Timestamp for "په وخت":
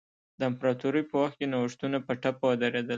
1.09-1.35